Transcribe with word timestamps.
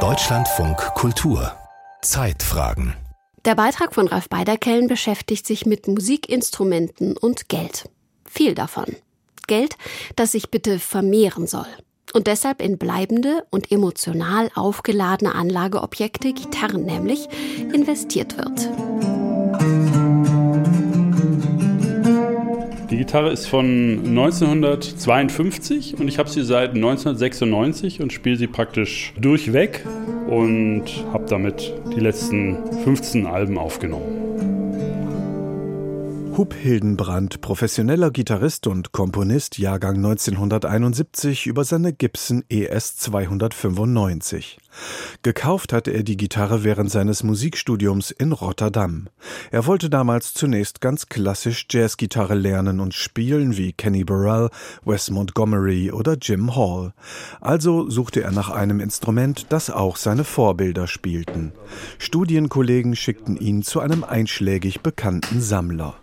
Deutschlandfunk 0.00 0.76
Kultur 0.94 1.50
Zeitfragen 2.02 2.92
Der 3.46 3.54
Beitrag 3.54 3.94
von 3.94 4.06
Ralf 4.06 4.28
Beiderkellen 4.28 4.86
beschäftigt 4.86 5.46
sich 5.46 5.64
mit 5.64 5.88
Musikinstrumenten 5.88 7.16
und 7.16 7.48
Geld. 7.48 7.88
Viel 8.28 8.54
davon. 8.54 8.84
Geld, 9.46 9.76
das 10.14 10.32
sich 10.32 10.50
bitte 10.50 10.78
vermehren 10.78 11.46
soll 11.46 11.64
und 12.12 12.26
deshalb 12.26 12.60
in 12.60 12.76
bleibende 12.76 13.46
und 13.48 13.72
emotional 13.72 14.50
aufgeladene 14.54 15.34
Anlageobjekte, 15.34 16.34
Gitarren 16.34 16.84
nämlich, 16.84 17.28
investiert 17.72 18.36
wird. 18.36 18.68
Die 22.90 22.98
Gitarre 22.98 23.32
ist 23.32 23.46
von 23.46 23.98
1952 24.04 25.98
und 25.98 26.06
ich 26.06 26.20
habe 26.20 26.28
sie 26.28 26.42
seit 26.42 26.74
1996 26.74 28.00
und 28.00 28.12
spiele 28.12 28.36
sie 28.36 28.46
praktisch 28.46 29.12
durchweg 29.20 29.84
und 30.28 30.84
habe 31.12 31.26
damit 31.28 31.72
die 31.96 32.00
letzten 32.00 32.58
15 32.84 33.26
Alben 33.26 33.58
aufgenommen. 33.58 34.25
Hub 36.36 36.52
Hildenbrand, 36.52 37.40
professioneller 37.40 38.10
Gitarrist 38.10 38.66
und 38.66 38.92
Komponist, 38.92 39.56
Jahrgang 39.56 39.96
1971, 39.96 41.46
über 41.46 41.64
seine 41.64 41.94
Gibson 41.94 42.44
ES 42.50 42.98
295. 42.98 44.58
Gekauft 45.22 45.72
hatte 45.72 45.92
er 45.92 46.02
die 46.02 46.18
Gitarre 46.18 46.62
während 46.62 46.90
seines 46.90 47.22
Musikstudiums 47.22 48.10
in 48.10 48.32
Rotterdam. 48.32 49.08
Er 49.50 49.64
wollte 49.64 49.88
damals 49.88 50.34
zunächst 50.34 50.82
ganz 50.82 51.06
klassisch 51.06 51.66
Jazzgitarre 51.70 52.34
lernen 52.34 52.80
und 52.80 52.92
spielen 52.92 53.56
wie 53.56 53.72
Kenny 53.72 54.04
Burrell, 54.04 54.50
Wes 54.84 55.10
Montgomery 55.10 55.90
oder 55.90 56.18
Jim 56.20 56.54
Hall. 56.54 56.92
Also 57.40 57.88
suchte 57.88 58.22
er 58.22 58.32
nach 58.32 58.50
einem 58.50 58.80
Instrument, 58.80 59.46
das 59.48 59.70
auch 59.70 59.96
seine 59.96 60.24
Vorbilder 60.24 60.86
spielten. 60.86 61.52
Studienkollegen 61.96 62.94
schickten 62.94 63.38
ihn 63.38 63.62
zu 63.62 63.80
einem 63.80 64.04
einschlägig 64.04 64.82
bekannten 64.82 65.40
Sammler. 65.40 65.96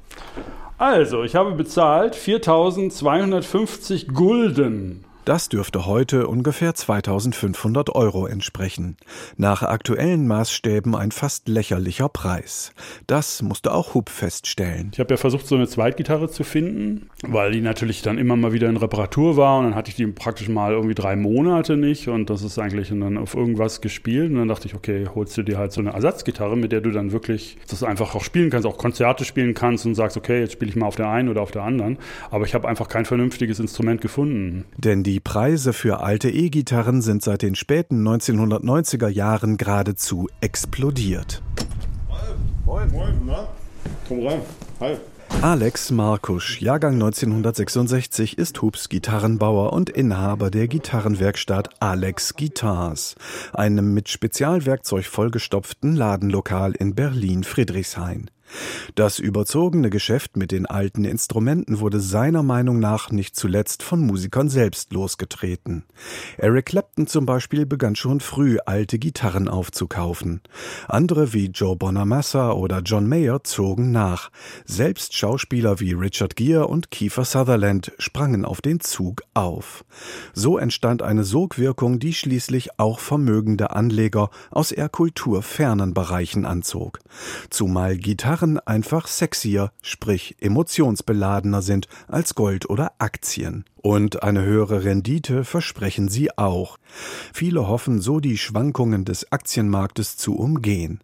Also, 0.78 1.24
ich 1.24 1.36
habe 1.36 1.52
bezahlt 1.52 2.16
4250 2.16 4.08
Gulden 4.08 5.06
das 5.26 5.50
dürfte 5.50 5.86
heute 5.86 6.28
ungefähr 6.28 6.74
2500 6.74 7.96
Euro 7.96 8.28
entsprechen. 8.28 8.98
Nach 9.38 9.64
aktuellen 9.64 10.28
Maßstäben 10.28 10.96
ein 10.96 11.12
fast 11.12 11.48
lächerlicher 11.48 12.10
Preis. 12.10 12.74
Das 13.08 13.42
musste 13.42 13.74
auch 13.74 13.94
Hub 13.94 14.10
feststellen. 14.10 14.92
Ich 14.94 15.00
habe 15.00 15.14
ja 15.14 15.18
versucht, 15.18 15.48
so 15.48 15.56
eine 15.56 15.68
Zweitgitarre 15.68 16.30
zu 16.30 16.44
finden, 16.44 17.10
weil 17.26 17.52
die 17.52 17.62
natürlich 17.62 18.02
dann 18.02 18.18
immer 18.18 18.36
mal 18.36 18.54
wieder 18.54 18.70
in 18.70 18.78
Reparatur 18.78 19.38
war 19.38 19.60
und 19.60 19.66
dann 19.66 19.76
hatte 19.76 19.90
ich 19.90 19.96
die 19.96 20.08
praktisch 20.08 20.50
mal 20.50 20.74
irgendwie 20.74 20.96
drei 20.96 21.16
Monate 21.16 21.78
nicht 21.78 22.08
und 22.08 22.30
das 22.30 22.42
ist 22.42 22.60
eigentlich 22.60 22.90
dann 22.90 23.18
auf 23.18 23.36
irgendwas 23.36 23.82
gespielt 23.82 24.32
und 24.32 24.38
dann 24.38 24.48
dachte 24.48 24.68
ich, 24.68 24.76
okay, 24.76 25.08
holst 25.14 25.38
du 25.38 25.44
dir 25.44 25.58
halt 25.58 25.72
so 25.72 25.82
eine 25.82 25.92
Ersatzgitarre, 25.92 26.58
mit 26.58 26.72
der 26.72 26.82
du 26.82 26.92
dann 26.92 27.12
wirklich 27.12 27.58
das 27.70 27.84
einfach 27.84 28.16
auch 28.16 28.24
spielen 28.24 28.50
kannst, 28.50 28.68
auch 28.68 28.78
Konzerte 28.78 29.26
spielen 29.26 29.54
kannst 29.54 29.86
und 29.86 29.96
sagst, 29.96 30.18
okay, 30.18 30.42
jetzt 30.42 30.54
spiele 30.54 30.70
ich 30.70 30.76
mal 30.76 30.88
auf 30.88 30.96
der 30.96 31.10
einen 31.10 31.30
oder 31.30 31.42
auf 31.42 31.52
der 31.52 31.64
anderen. 31.64 31.98
Aber 32.30 32.46
ich 32.46 32.54
habe 32.54 32.68
einfach 32.68 32.88
kein 32.88 33.06
vernünftiges 33.06 33.60
Instrument 33.60 34.02
gefunden. 34.02 34.66
Denn 34.78 35.04
die 35.04 35.13
die 35.14 35.20
Preise 35.20 35.74
für 35.74 36.00
alte 36.00 36.32
E-Gitarren 36.32 37.04
sind 37.04 37.22
seit 37.22 37.44
den 37.44 37.54
späten 37.54 38.04
1990er 38.08 39.10
Jahren 39.10 39.58
geradezu 39.58 40.28
explodiert. 40.42 41.44
Moin, 42.66 42.92
moin, 42.92 43.14
na? 43.24 43.48
Komm 44.08 44.26
rein. 44.26 44.42
Hi. 44.80 44.96
Alex 45.44 45.92
Markusch, 45.92 46.62
Jahrgang 46.62 46.96
1966, 46.96 48.40
ist 48.40 48.60
Hubs 48.64 48.90
Gitarrenbauer 48.90 49.72
und 49.74 49.92
Inhaber 49.92 50.50
der 50.50 50.68
Gitarrenwerkstatt 50.68 51.70
Alex 51.80 52.34
Guitars, 52.34 53.14
einem 53.54 53.94
mit 53.94 54.10
Spezialwerkzeug 54.10 55.06
vollgestopften 55.06 55.96
Ladenlokal 55.96 56.72
in 56.72 56.96
Berlin-Friedrichshain. 56.96 58.32
Das 58.96 59.18
überzogene 59.20 59.90
Geschäft 59.90 60.38
mit 60.38 60.52
den 60.52 60.66
alten 60.66 61.06
Instrumenten 61.06 61.80
wurde 61.80 62.00
seiner 62.00 62.44
Meinung 62.44 62.80
nach 62.80 63.10
nicht 63.10 63.36
zuletzt 63.36 63.82
von 63.82 64.02
Musikern 64.02 64.50
selbst 64.50 64.94
losgetreten. 64.94 65.86
Eric 66.38 66.68
Clapton 66.68 67.08
zum 67.08 67.26
Beispiel 67.26 67.66
begann 67.66 67.96
schon 67.96 68.20
früh 68.20 68.60
alte 68.66 69.00
Gitarren 69.00 69.48
aufzukaufen. 69.48 70.42
Andere 70.88 71.34
wie 71.34 71.48
Joe 71.48 71.76
Bonamassa 71.76 72.52
oder 72.52 72.82
John 72.82 73.08
Mayer 73.08 73.44
zogen 73.44 73.92
nach. 73.92 74.30
Selbst 74.66 75.16
Schauspieler 75.16 75.80
wie 75.80 75.94
Richard 75.94 76.36
Gere 76.36 76.68
und 76.68 76.92
Kiefer 76.92 77.26
Sutherland 77.26 77.92
sprangen 77.98 78.46
auf 78.46 78.62
den 78.62 78.80
Zug 78.80 79.24
auf. 79.34 79.86
So 80.34 80.58
entstand 80.58 81.02
eine 81.02 81.24
Sogwirkung, 81.24 82.00
die 82.00 82.14
schließlich 82.14 82.80
auch 82.80 83.00
vermögende 83.00 83.72
Anleger 83.72 84.30
aus 84.52 84.72
eher 84.72 84.90
kulturfernen 84.90 85.94
Bereichen 85.94 86.46
anzog. 86.46 87.00
Zumal 87.50 87.98
Gitarren 87.98 88.33
Waren 88.34 88.58
einfach 88.58 89.06
sexier, 89.06 89.72
sprich 89.84 90.38
emotionsbeladener 90.42 91.62
sind 91.62 91.88
als 92.08 92.34
Gold 92.34 92.68
oder 92.68 92.94
Aktien. 92.98 93.64
Und 93.76 94.24
eine 94.24 94.42
höhere 94.42 94.84
Rendite 94.84 95.44
versprechen 95.44 96.08
sie 96.08 96.36
auch. 96.36 96.80
Viele 97.32 97.68
hoffen 97.68 98.02
so 98.02 98.20
die 98.20 98.40
Schwankungen 98.40 99.06
des 99.06 99.32
Aktienmarktes 99.32 100.18
zu 100.18 100.36
umgehen. 100.36 101.00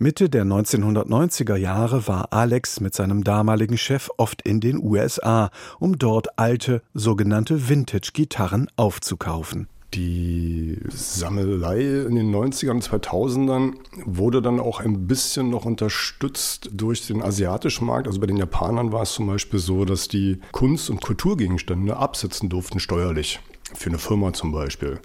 Mitte 0.00 0.28
der 0.28 0.44
1990er 0.44 1.54
Jahre 1.54 2.08
war 2.08 2.32
Alex 2.32 2.80
mit 2.80 2.96
seinem 2.96 3.22
damaligen 3.22 3.78
Chef 3.78 4.10
oft 4.16 4.42
in 4.42 4.58
den 4.58 4.82
USA, 4.82 5.50
um 5.78 5.96
dort 6.00 6.36
alte, 6.36 6.82
sogenannte 6.94 7.68
Vintage-Gitarren 7.68 8.66
aufzukaufen. 8.74 9.68
Die 9.96 10.78
Sammelei 10.90 11.80
in 11.80 12.16
den 12.16 12.34
90ern, 12.34 12.82
2000ern 12.82 13.76
wurde 14.04 14.42
dann 14.42 14.60
auch 14.60 14.80
ein 14.80 15.06
bisschen 15.06 15.48
noch 15.48 15.64
unterstützt 15.64 16.68
durch 16.72 17.06
den 17.06 17.22
asiatischen 17.22 17.86
Markt. 17.86 18.06
Also 18.06 18.20
bei 18.20 18.26
den 18.26 18.36
Japanern 18.36 18.92
war 18.92 19.02
es 19.02 19.14
zum 19.14 19.26
Beispiel 19.26 19.58
so, 19.58 19.86
dass 19.86 20.08
die 20.08 20.38
Kunst- 20.52 20.90
und 20.90 21.00
Kulturgegenstände 21.00 21.96
absetzen 21.96 22.50
durften 22.50 22.78
steuerlich 22.78 23.40
für 23.74 23.90
eine 23.90 23.98
Firma 23.98 24.32
zum 24.32 24.52
Beispiel. 24.52 25.00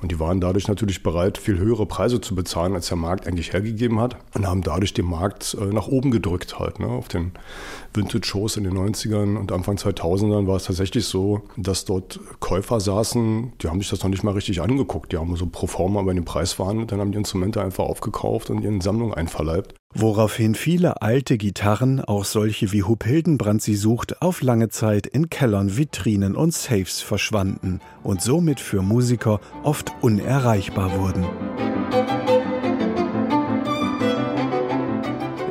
Und 0.00 0.12
die 0.12 0.18
waren 0.18 0.40
dadurch 0.40 0.68
natürlich 0.68 1.02
bereit, 1.02 1.36
viel 1.36 1.58
höhere 1.58 1.84
Preise 1.84 2.20
zu 2.20 2.34
bezahlen, 2.34 2.74
als 2.74 2.88
der 2.88 2.96
Markt 2.96 3.26
eigentlich 3.26 3.52
hergegeben 3.52 4.00
hat. 4.00 4.16
Und 4.34 4.46
haben 4.46 4.62
dadurch 4.62 4.94
den 4.94 5.06
Markt 5.06 5.56
äh, 5.60 5.66
nach 5.66 5.88
oben 5.88 6.10
gedrückt 6.10 6.58
halt. 6.58 6.80
Ne? 6.80 6.86
Auf 6.86 7.08
den 7.08 7.32
Vintage-Shows 7.94 8.56
in 8.56 8.64
den 8.64 8.78
90ern 8.78 9.36
und 9.36 9.52
Anfang 9.52 9.76
2000ern 9.76 10.46
war 10.46 10.56
es 10.56 10.64
tatsächlich 10.64 11.04
so, 11.04 11.42
dass 11.56 11.84
dort 11.84 12.18
Käufer 12.40 12.80
saßen, 12.80 13.52
die 13.60 13.68
haben 13.68 13.80
sich 13.80 13.90
das 13.90 14.02
noch 14.02 14.10
nicht 14.10 14.24
mal 14.24 14.34
richtig 14.34 14.62
angeguckt. 14.62 15.12
Die 15.12 15.18
haben 15.18 15.36
so 15.36 15.46
pro 15.46 15.66
forma 15.66 16.00
über 16.00 16.14
den 16.14 16.24
Preis 16.24 16.52
verhandelt, 16.54 16.92
dann 16.92 17.00
haben 17.00 17.12
die 17.12 17.18
Instrumente 17.18 17.60
einfach 17.60 17.84
aufgekauft 17.84 18.50
und 18.50 18.62
ihren 18.62 18.80
Sammlung 18.80 19.12
einverleibt. 19.12 19.74
Woraufhin 20.00 20.54
viele 20.54 21.02
alte 21.02 21.36
Gitarren, 21.36 22.00
auch 22.00 22.24
solche 22.24 22.70
wie 22.70 22.84
Hub 22.84 23.02
Hildenbrand 23.02 23.60
sie 23.60 23.74
sucht, 23.74 24.22
auf 24.22 24.42
lange 24.42 24.68
Zeit 24.68 25.08
in 25.08 25.28
Kellern, 25.28 25.76
Vitrinen 25.76 26.36
und 26.36 26.54
Safes 26.54 27.00
verschwanden 27.00 27.80
und 28.04 28.22
somit 28.22 28.60
für 28.60 28.80
Musiker 28.80 29.40
oft 29.64 29.90
unerreichbar 30.00 30.96
wurden. 30.96 31.26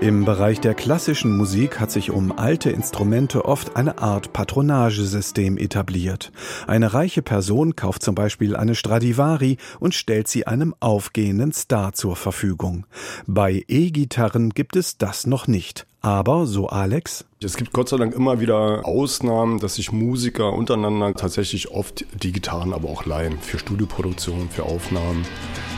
Im 0.07 0.23
Bereich 0.23 0.61
der 0.61 0.73
klassischen 0.73 1.35
Musik 1.35 1.81
hat 1.81 1.91
sich 1.91 2.11
um 2.11 2.31
alte 2.31 2.69
Instrumente 2.69 3.43
oft 3.43 3.75
eine 3.75 3.97
Art 3.97 4.31
Patronagesystem 4.31 5.57
etabliert. 5.57 6.31
Eine 6.65 6.93
reiche 6.93 7.21
Person 7.21 7.75
kauft 7.75 8.03
zum 8.03 8.15
Beispiel 8.15 8.55
eine 8.55 8.75
Stradivari 8.75 9.57
und 9.81 9.93
stellt 9.93 10.29
sie 10.29 10.47
einem 10.47 10.73
aufgehenden 10.79 11.51
Star 11.51 11.91
zur 11.91 12.15
Verfügung. 12.15 12.85
Bei 13.25 13.65
E-Gitarren 13.67 14.51
gibt 14.51 14.77
es 14.77 14.97
das 14.97 15.27
noch 15.27 15.47
nicht. 15.47 15.85
Aber, 15.99 16.45
so 16.45 16.67
Alex, 16.69 17.25
es 17.43 17.57
gibt 17.57 17.73
Gott 17.73 17.89
sei 17.89 17.97
Dank 17.97 18.15
immer 18.15 18.39
wieder 18.39 18.85
Ausnahmen, 18.85 19.59
dass 19.59 19.75
sich 19.75 19.91
Musiker 19.91 20.53
untereinander 20.53 21.15
tatsächlich 21.15 21.69
oft 21.71 22.05
die 22.23 22.31
Gitarren 22.31 22.71
aber 22.71 22.87
auch 22.87 23.05
leihen. 23.05 23.37
Für 23.39 23.59
Studioproduktionen, 23.59 24.49
für 24.49 24.63
Aufnahmen. 24.63 25.25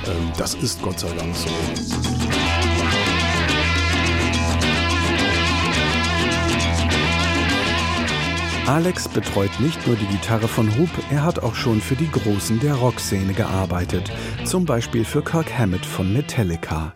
Ähm, 0.05 0.31
das 0.37 0.53
ist 0.53 0.83
Gott 0.83 0.99
sei 0.99 1.09
Dank 1.17 1.35
so. 1.35 1.49
Alex 8.69 9.07
betreut 9.07 9.49
nicht 9.59 9.87
nur 9.87 9.95
die 9.95 10.05
Gitarre 10.05 10.47
von 10.47 10.69
Hoop, 10.77 10.91
er 11.09 11.23
hat 11.23 11.39
auch 11.39 11.55
schon 11.55 11.81
für 11.81 11.95
die 11.95 12.11
Großen 12.11 12.59
der 12.59 12.75
Rockszene 12.75 13.33
gearbeitet. 13.33 14.11
Zum 14.45 14.65
Beispiel 14.65 15.05
für 15.05 15.23
Kirk 15.23 15.57
Hammett 15.57 15.83
von 15.83 16.13
Metallica. 16.13 16.93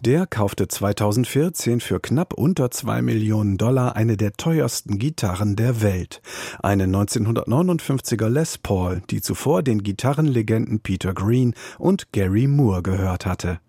Der 0.00 0.26
kaufte 0.26 0.66
2014 0.66 1.80
für 1.80 2.00
knapp 2.00 2.32
unter 2.32 2.70
2 2.70 3.02
Millionen 3.02 3.58
Dollar 3.58 3.96
eine 3.96 4.16
der 4.16 4.32
teuersten 4.32 4.98
Gitarren 4.98 5.56
der 5.56 5.82
Welt. 5.82 6.22
Eine 6.62 6.84
1959er 6.86 8.30
Les 8.30 8.56
Paul, 8.56 9.02
die 9.10 9.20
zuvor 9.20 9.62
den 9.62 9.82
Gitarrenlegenden 9.82 10.80
Peter 10.80 11.12
Green 11.12 11.52
und 11.78 12.14
Gary 12.14 12.46
Moore 12.46 12.82
gehört 12.82 13.26
hatte. 13.26 13.60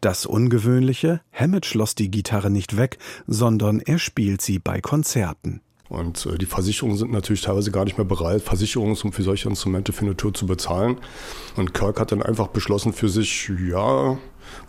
Das 0.00 0.24
Ungewöhnliche, 0.24 1.20
Hammett 1.34 1.66
schloss 1.66 1.94
die 1.94 2.10
Gitarre 2.10 2.48
nicht 2.48 2.78
weg, 2.78 2.96
sondern 3.26 3.80
er 3.80 3.98
spielt 3.98 4.40
sie 4.40 4.58
bei 4.58 4.80
Konzerten. 4.80 5.60
Und 5.94 6.26
äh, 6.26 6.38
die 6.38 6.46
Versicherungen 6.46 6.96
sind 6.96 7.12
natürlich 7.12 7.42
teilweise 7.42 7.70
gar 7.70 7.84
nicht 7.84 7.98
mehr 7.98 8.04
bereit, 8.04 8.42
Versicherungen 8.42 8.96
für 8.96 9.22
solche 9.22 9.48
Instrumente 9.48 9.92
für 9.92 10.04
eine 10.04 10.16
Tour 10.16 10.34
zu 10.34 10.46
bezahlen. 10.46 10.98
Und 11.56 11.74
Kirk 11.74 12.00
hat 12.00 12.12
dann 12.12 12.22
einfach 12.22 12.48
beschlossen 12.48 12.92
für 12.92 13.08
sich, 13.08 13.50
ja, 13.68 14.18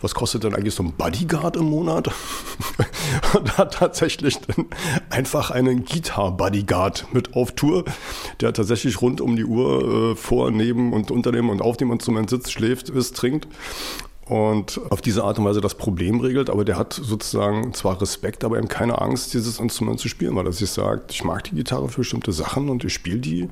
was 0.00 0.14
kostet 0.14 0.44
denn 0.44 0.54
eigentlich 0.54 0.74
so 0.74 0.82
ein 0.82 0.92
Bodyguard 0.92 1.56
im 1.56 1.66
Monat? 1.66 2.10
und 3.34 3.58
hat 3.58 3.74
tatsächlich 3.74 4.38
dann 4.40 4.66
einfach 5.10 5.50
einen 5.50 5.84
Guitar-Bodyguard 5.84 7.12
mit 7.12 7.34
auf 7.34 7.52
Tour, 7.52 7.84
der 8.40 8.52
tatsächlich 8.52 9.00
rund 9.02 9.20
um 9.20 9.36
die 9.36 9.44
Uhr 9.44 10.12
äh, 10.12 10.16
vor, 10.16 10.50
neben 10.50 10.92
und 10.92 11.10
unter 11.10 11.32
dem 11.32 11.50
und 11.50 11.62
auf 11.62 11.76
dem 11.76 11.92
Instrument 11.92 12.30
sitzt, 12.30 12.52
schläft, 12.52 12.88
isst, 12.88 13.16
trinkt 13.16 13.46
und 14.28 14.80
auf 14.90 15.00
diese 15.00 15.22
Art 15.22 15.38
und 15.38 15.44
Weise 15.44 15.60
das 15.60 15.76
Problem 15.76 16.18
regelt, 16.18 16.50
aber 16.50 16.64
der 16.64 16.76
hat 16.76 16.92
sozusagen 16.92 17.72
zwar 17.74 18.00
Respekt, 18.02 18.42
aber 18.42 18.58
eben 18.58 18.66
keine 18.66 19.00
Angst, 19.00 19.34
dieses 19.34 19.60
Instrument 19.60 20.00
zu 20.00 20.08
spielen, 20.08 20.34
weil 20.34 20.46
er 20.46 20.52
sich 20.52 20.68
sagt, 20.70 21.12
ich 21.12 21.22
mag 21.22 21.44
die 21.44 21.54
Gitarre 21.54 21.88
für 21.88 22.00
bestimmte 22.00 22.32
Sachen 22.32 22.68
und 22.68 22.82
ich 22.82 22.92
spiele 22.92 23.18
die. 23.18 23.48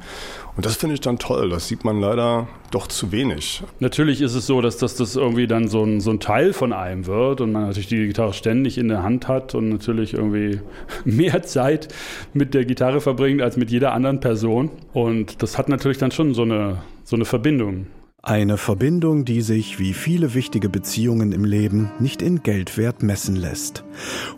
Und 0.56 0.66
das 0.66 0.74
finde 0.74 0.94
ich 0.94 1.00
dann 1.00 1.20
toll. 1.20 1.48
Das 1.48 1.68
sieht 1.68 1.84
man 1.84 2.00
leider 2.00 2.48
doch 2.72 2.88
zu 2.88 3.12
wenig. 3.12 3.62
Natürlich 3.78 4.20
ist 4.20 4.34
es 4.34 4.48
so, 4.48 4.60
dass 4.60 4.76
das, 4.76 4.96
das 4.96 5.14
irgendwie 5.14 5.46
dann 5.46 5.68
so 5.68 5.84
ein, 5.84 6.00
so 6.00 6.10
ein 6.10 6.18
Teil 6.18 6.52
von 6.52 6.72
einem 6.72 7.06
wird 7.06 7.40
und 7.40 7.52
man 7.52 7.66
natürlich 7.66 7.88
die 7.88 8.08
Gitarre 8.08 8.32
ständig 8.32 8.76
in 8.76 8.88
der 8.88 9.04
Hand 9.04 9.28
hat 9.28 9.54
und 9.54 9.68
natürlich 9.68 10.14
irgendwie 10.14 10.58
mehr 11.04 11.44
Zeit 11.44 11.86
mit 12.32 12.52
der 12.52 12.64
Gitarre 12.64 13.00
verbringt 13.00 13.42
als 13.42 13.56
mit 13.56 13.70
jeder 13.70 13.92
anderen 13.92 14.18
Person. 14.18 14.70
Und 14.92 15.40
das 15.40 15.56
hat 15.56 15.68
natürlich 15.68 15.98
dann 15.98 16.10
schon 16.10 16.34
so 16.34 16.42
eine, 16.42 16.78
so 17.04 17.14
eine 17.14 17.26
Verbindung. 17.26 17.86
Eine 18.26 18.56
Verbindung, 18.56 19.26
die 19.26 19.42
sich, 19.42 19.78
wie 19.78 19.92
viele 19.92 20.32
wichtige 20.32 20.70
Beziehungen 20.70 21.32
im 21.32 21.44
Leben, 21.44 21.90
nicht 21.98 22.22
in 22.22 22.42
Geldwert 22.42 23.02
messen 23.02 23.36
lässt. 23.36 23.84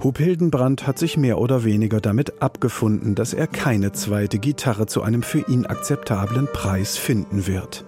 Hub 0.03 0.19
Hildenbrand 0.19 0.89
hat 0.89 0.99
sich 0.99 1.17
mehr 1.17 1.39
oder 1.39 1.63
weniger 1.63 2.01
damit 2.01 2.43
abgefunden, 2.43 3.15
dass 3.15 3.33
er 3.33 3.47
keine 3.47 3.93
zweite 3.93 4.41
Gitarre 4.41 4.87
zu 4.87 5.03
einem 5.03 5.23
für 5.23 5.49
ihn 5.49 5.67
akzeptablen 5.67 6.49
Preis 6.53 6.99
finden 6.99 7.47
wird. 7.47 7.85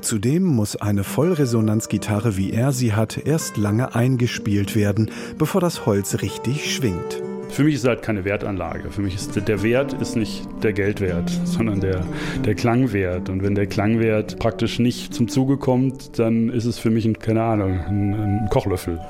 Zudem 0.00 0.44
muss 0.44 0.76
eine 0.76 1.02
Vollresonanzgitarre, 1.02 2.36
wie 2.36 2.52
er 2.52 2.70
sie 2.70 2.92
hat, 2.92 3.18
erst 3.18 3.56
lange 3.56 3.96
eingespielt 3.96 4.76
werden, 4.76 5.10
bevor 5.36 5.60
das 5.60 5.84
Holz 5.84 6.22
richtig 6.22 6.72
schwingt. 6.72 7.24
Für 7.52 7.64
mich 7.64 7.74
ist 7.74 7.82
es 7.82 7.88
halt 7.88 8.02
keine 8.02 8.24
Wertanlage. 8.24 8.90
Für 8.90 9.02
mich 9.02 9.14
ist 9.14 9.36
der 9.36 9.62
Wert 9.62 9.92
ist 9.94 10.16
nicht 10.16 10.46
der 10.62 10.72
Geldwert, 10.72 11.30
sondern 11.44 11.80
der, 11.80 12.04
der 12.44 12.54
Klangwert. 12.54 13.28
Und 13.28 13.42
wenn 13.42 13.54
der 13.54 13.66
Klangwert 13.66 14.38
praktisch 14.38 14.78
nicht 14.78 15.12
zum 15.12 15.28
Zuge 15.28 15.56
kommt, 15.56 16.18
dann 16.18 16.48
ist 16.48 16.64
es 16.64 16.78
für 16.78 16.90
mich, 16.90 17.04
ein, 17.04 17.18
keine 17.18 17.42
Ahnung, 17.42 17.80
ein, 17.80 18.14
ein 18.14 18.48
Kochlöffel. 18.50 19.00